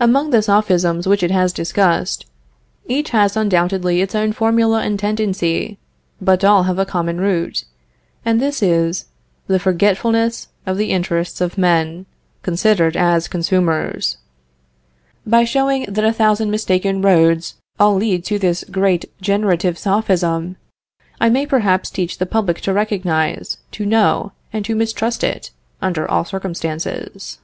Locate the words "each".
2.88-3.10